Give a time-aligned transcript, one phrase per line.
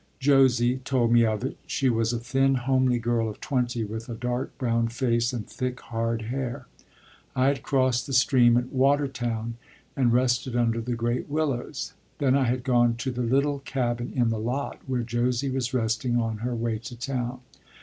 [0.19, 4.15] Josie told me of it; she was a thin, homely girl of twenty, with a
[4.15, 6.65] dark brown face and thick, hard hair.
[7.35, 9.57] I had crossed the stream at Watertown,
[9.95, 14.29] and rested under the great willows; then I had gone to the little cabin in
[14.29, 17.41] the lot where Josie was resting on her way to town.